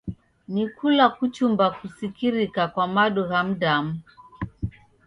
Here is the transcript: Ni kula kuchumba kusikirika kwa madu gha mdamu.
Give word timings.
Ni 0.47 0.69
kula 0.69 1.07
kuchumba 1.09 1.65
kusikirika 1.71 2.67
kwa 2.73 2.85
madu 2.95 3.21
gha 3.29 3.41
mdamu. 3.49 3.93